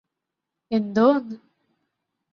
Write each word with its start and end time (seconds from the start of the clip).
എന്തോ 0.71 1.05
ഒന്ന് 1.11 1.37